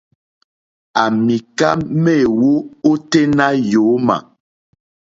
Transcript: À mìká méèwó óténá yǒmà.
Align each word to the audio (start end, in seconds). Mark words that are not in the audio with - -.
À 1.01 1.03
mìká 1.25 1.69
méèwó 2.03 2.51
óténá 2.91 3.45
yǒmà. 3.71 4.15